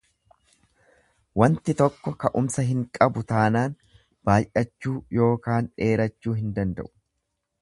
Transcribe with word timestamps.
Wanti 1.41 1.75
tokko 1.81 2.13
ka'umsa 2.23 2.65
hin 2.71 2.81
qabu 2.99 3.25
taanaan 3.33 3.77
baay'achuu 4.31 4.99
yookaan 5.19 5.73
dheerachuu 5.77 6.39
hin 6.43 6.55
danda'u. 6.59 6.93